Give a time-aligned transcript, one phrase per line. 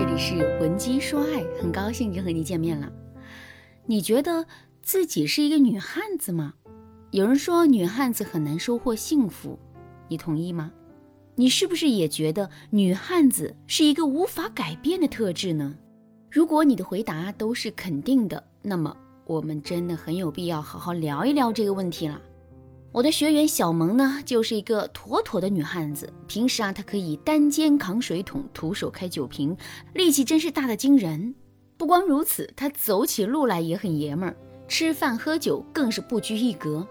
[0.00, 2.90] 这里是文姬说爱，很高兴又和你见面了。
[3.84, 4.46] 你觉得
[4.80, 6.54] 自己是一个女汉子吗？
[7.10, 9.58] 有人说女汉子很难收获幸福，
[10.08, 10.72] 你同意吗？
[11.34, 15.76] 你是不是也觉得女汉子是一个无法改变的特质呢？
[16.30, 18.96] 如果你的回答都是肯定的，那么
[19.26, 22.18] 我们真的很有必要好好聊一聊这个问题了。
[22.92, 26.12] 我的学员小萌呢，就是一个妥妥的女汉子。
[26.26, 29.56] 平时啊，她可以单肩扛水桶，徒手开酒瓶，
[29.94, 31.32] 力气真是大的惊人。
[31.76, 36.84] 不光如此，她走起路来也很爷们儿，吃饭喝酒更是不拘一格。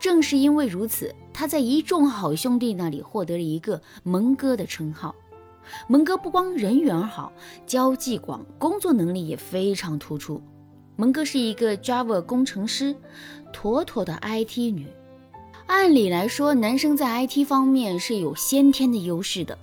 [0.00, 5.12] 正是因为如此，她在一众好兄弟那里获得了一个“萌哥”的称号。
[5.88, 7.32] 萌哥不光人缘好，
[7.66, 10.40] 交际广，工作能力也非常突出。
[10.94, 12.94] 萌哥是一个 Java 工程师，
[13.52, 14.86] 妥妥的 IT 女。
[15.70, 19.56] 按理来说，男生在 IT 方面是有先天的优势的，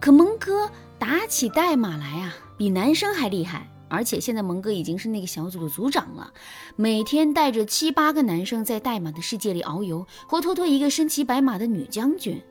[0.00, 3.70] 可蒙哥打起代码来啊，比男生还厉害。
[3.88, 6.32] 而且现在蒙哥已经是那个小组的组长了，
[6.74, 12.42] 每天带着七八个男生在代码的世界里遨游，活脱脱一个身骑白马的女将军。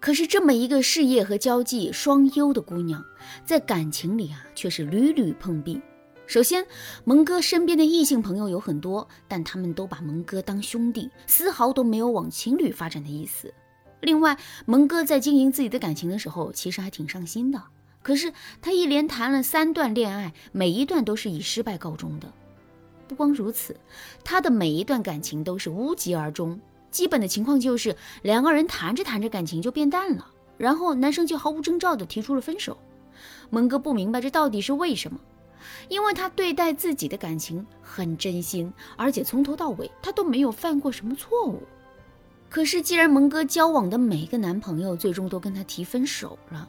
[0.00, 3.00] 可是这么一个事业和交际双优的姑娘，
[3.44, 5.80] 在感情里啊，却是屡屡碰壁。
[6.26, 6.66] 首先，
[7.04, 13.52] 蒙哥身边的异性朋友有很多，但他们都把蒙哥当兄弟，丝毫都没有往情侣发展的意思。
[14.00, 17.62] 另外，蒙哥在经营自己的感情的时候，其实还挺上心的。
[18.02, 22.32] 可是他一连谈了三段恋爱，每一段都是以失败告终的。
[23.06, 23.76] 不光如此，
[24.24, 26.58] 他的每一段感情都是无疾而终。
[26.90, 32.78] 基本的情况就是两个人谈着谈着感情就变淡了，然后男生就毫无征兆地提出了分手。
[33.50, 35.20] 蒙哥不明白这到底是为什么。
[35.88, 41.62] 因为他对待自己的感情很真心，而且从头到尾他都没有犯过什么错误。
[42.48, 46.68] 可是，既然蒙哥交往的每一个男朋友最终都跟他提分手了，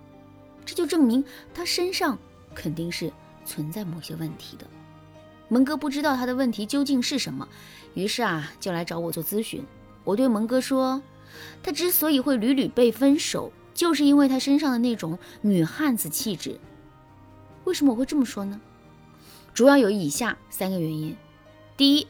[0.66, 2.18] 这就证明他身上
[2.56, 3.12] 肯定是
[3.46, 4.66] 存在某些问题的。
[5.50, 7.48] 蒙哥不知道他的问题究竟是什么，
[7.96, 9.62] 于是啊，就来找我做咨询。
[10.06, 11.02] 我对蒙哥说，
[11.62, 16.60] 他之所以会屡屡被分手，就是因为他身上的那种女汉子气质。
[17.66, 18.60] 为什么我会这么说呢？
[19.54, 21.16] 主要有以下三个原因：
[21.78, 22.08] 第一，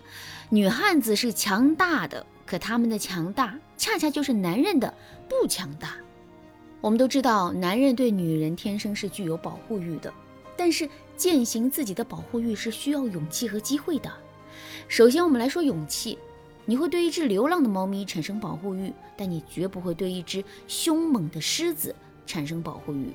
[0.50, 4.94] 女汉子是强大的，可她们的强大恰恰就是男人的
[5.28, 5.96] 不强大。
[6.80, 10.14] 我们都知道，男人对女人天生是具有保护欲的，
[10.56, 14.10] 但是践行自己的保护欲是需要勇气和机会的。
[14.88, 16.18] 首先，我们来说勇气，
[16.64, 21.94] 你会对一只流浪的猫咪产生保护欲，但你绝不会对一只凶猛的狮子
[22.26, 23.14] 产生保护欲。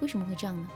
[0.00, 0.68] 为什么会这样呢？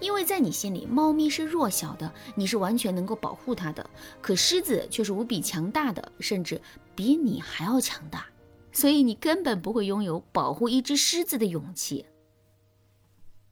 [0.00, 3.84] 因为在你心里，猫咪是弱小的，你是完全能够保护它的；
[4.20, 6.60] 可狮子却是无比强大的，甚至
[6.94, 8.26] 比你还要强大，
[8.72, 12.06] 所以你根本不会拥有保护一只狮子的勇气。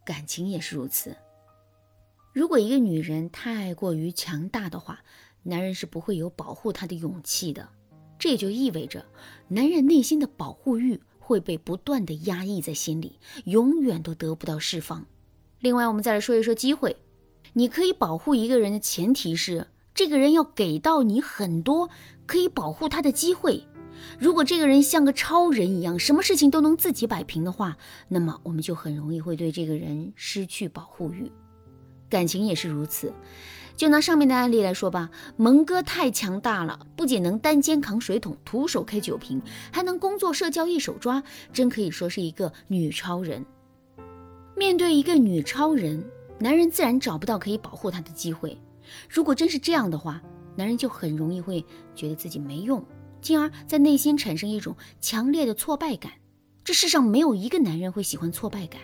[0.04, 1.16] 感情也是如此。
[2.32, 5.00] 如果一个女人太过于强大的话，
[5.42, 7.68] 男人是不会有保护她的勇气的。
[8.18, 9.04] 这也就意味着，
[9.48, 15.04] 男人内心的保护欲会被不断的压抑在心里，永远都得不到释放。
[15.66, 16.94] 另外，我们再来说一说机会。
[17.54, 21.90] 你可以保护一个人的前提是，这个人要给到你很多
[22.24, 23.66] 可以保护他的机会。
[24.16, 31.32] 如果这个人像个超人一样，什么事情都能自己摆平的话，那么我们就很容易会对这个人失去保护欲。
[32.08, 33.12] 感情也是如此。
[33.74, 43.44] 就拿上面的案例来说吧，蒙哥太强大了，不仅能单肩扛水桶、徒手开酒瓶，还能工作社交一手抓，真可以说是一个女超人。
[44.56, 46.02] 面对一个女超人，
[46.38, 48.56] 男人自然找不到可以保护她的机会。
[49.08, 50.22] 如果真是这样的话，
[50.56, 51.62] 男人就很容易会
[51.94, 52.82] 觉得自己没用，
[53.20, 56.12] 进而，在内心产生一种强烈的挫败感。
[56.64, 58.80] 这世上没有一个男人会喜欢挫败感，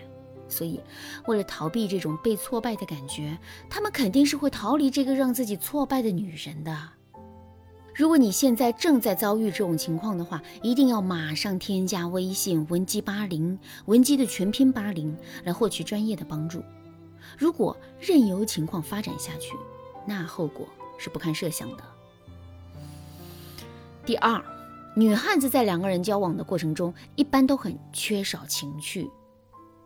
[0.47, 0.79] 所以，
[1.27, 3.39] 为了逃避这种被挫败的感觉，
[3.71, 6.77] 他们肯定是会逃离这个让自己挫败的女人的。
[7.95, 15.15] 如果你现在正在遭遇这种情况的话，一定要马上添加微信文姬八零，文姬的全拼八零，
[15.45, 16.63] 来获取专业的帮助。
[17.37, 19.55] 如果任由情况发展下去，
[20.07, 20.67] 那后果
[20.97, 21.85] 是不堪设想的。
[24.07, 24.43] 第二，
[24.97, 29.11] 女汉子在两个人交往的过程中，一般都很缺少情趣。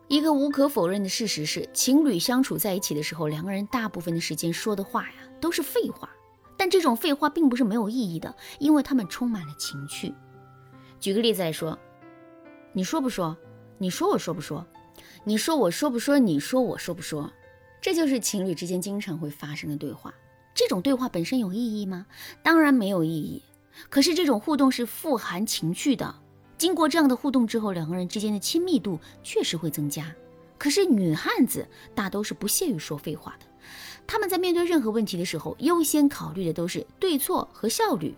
[0.07, 6.09] 一个无可否认的事实是，情侣相处在一起的时候，两个人大部分的时间说的话呀，都是废话。
[6.57, 10.13] 但这种废话并不是没有意义的，因为他们充满了情趣。
[10.99, 11.77] 举个例子来说，
[12.73, 13.37] 你说不说？
[13.77, 14.65] 你说我说不说？
[15.23, 16.17] 你说我说不说？
[16.17, 17.31] 你说我说不说？
[17.79, 20.13] 这就是情侣之间经常会发生的对话。
[20.55, 22.07] 这种对话本身有意义吗？
[22.41, 23.43] 当然没有意义。
[23.89, 26.15] 可是这种互动是富含情趣的。
[26.57, 30.11] 经过这样的互动之后，两个人之间的亲密度确实会增加。
[30.57, 33.45] 可是女汉子大都是不屑于说废话的，
[34.07, 38.15] 他们在面对任何问题的时候，优先考虑的都是对错和效率。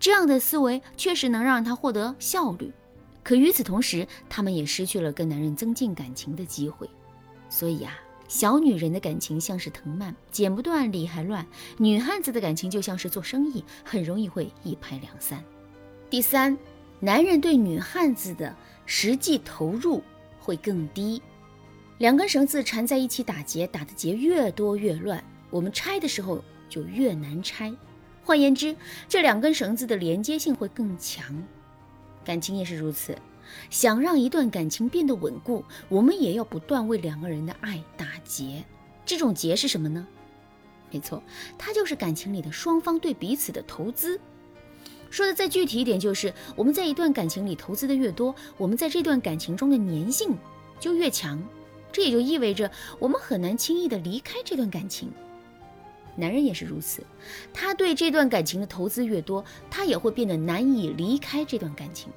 [0.00, 2.72] 这样的思维确实能让他获得效率，
[3.22, 6.90] 可与此同时，他们也失去了跟男人增进感情的机会。
[7.48, 7.92] 所以啊，
[8.26, 11.44] 小女人的感情像是藤蔓，剪不断，理还乱；
[11.76, 15.44] 女汉子的感情就像是做生意，很容易会一拍两散。
[16.10, 16.58] 第三，
[16.98, 18.56] 男人对女汉子的
[18.86, 20.02] 实际投入
[20.40, 21.22] 会更低。
[21.98, 27.74] 两根绳子缠在一起打结，打的结越多越乱，我们拆的时候就越难拆。
[28.24, 28.74] 换言之，
[29.08, 31.42] 这两根绳子的连接性会更强。
[32.24, 33.18] 感情也是如此，
[33.68, 38.64] 想让一段感情变得稳固，我们也要不断为两个人的爱打结。
[39.04, 40.06] 这种结是什么呢？
[40.92, 41.20] 没错，
[41.58, 44.20] 它就是感情里的双方对彼此的投资。
[45.10, 50.36] 说的再具体一点，就是我们在一段感情里投资的越多，我们在这段感情中的粘性
[50.78, 51.42] 就越强。
[51.92, 55.10] 这也就意味着我们很难轻易的离开这段感情。
[56.16, 57.02] 男人也是如此，
[57.54, 62.10] 他对这段感情的投资越多，他也会变得难以离开这段感情。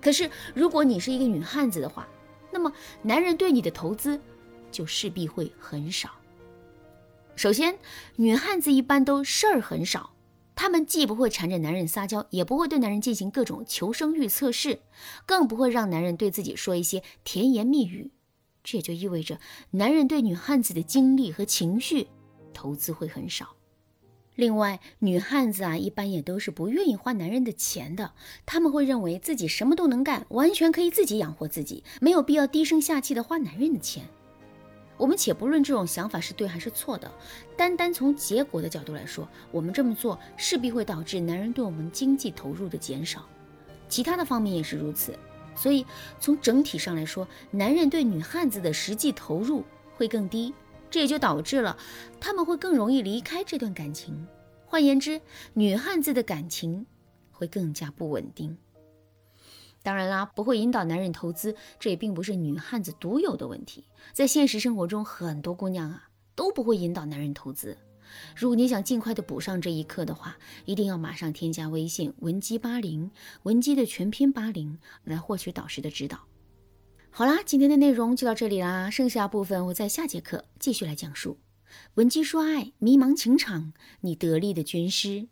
[0.00, 2.08] 可是，如果你是一个女汉子的话，
[2.50, 2.72] 那么
[3.02, 4.18] 男人对你的投资
[4.70, 6.10] 就势必会很少。
[7.36, 7.78] 首先，
[8.16, 10.14] 女汉子一般都事儿很少，
[10.54, 14.80] 她们既不会缠着男人撒娇，也不会对男人进行各种求生欲测试，
[15.26, 18.10] 更不会让男人对自己说一些甜言蜜语。
[18.62, 19.38] 这也就意味着，
[19.70, 22.08] 男人对女汉子的精力和情绪
[22.52, 23.54] 投资会很少。
[24.34, 28.12] 另外，女汉子啊，一般也都是不愿意花男人的钱的。
[28.46, 34.04] 他们会认为自己什么都能干，完全可以自己养活自己，没有必要低声下气的花男人的钱。
[34.96, 37.10] 我们且不论这种想法是对还是错的，
[37.56, 43.24] 单单从结果的角度来说，我们这么做势必会导致男人对我们经济投入的减少。
[43.88, 45.18] 其他的方面也是如此。
[45.58, 45.84] 所以，
[46.20, 49.64] 从整体上来说，男人对女汉子的实际投入
[49.96, 50.54] 会更低，
[50.88, 51.76] 这也就导致了
[52.20, 54.26] 他们会更容易离开这段感情。
[54.64, 55.20] 换言之，
[55.54, 56.86] 女汉子的感情
[57.32, 58.56] 会更加不稳定。
[59.82, 63.84] 当然啦，不会引导男人投资，这也并不是女汉子独有的问题。
[64.12, 67.76] 在现实生活中，很多姑娘啊都不会引导男人投资。
[68.36, 73.10] 如果你想尽快的补上这一课的话，一定要马上添加微信文姬八零，
[73.42, 76.20] 文姬的全拼八零，来获取导师的指导。
[77.10, 81.38] 好啦，今天的内容就到这里啦，剩下部分我在下节课继续来讲述。
[81.94, 85.28] 文姬说爱，迷茫情场，你得力的军师。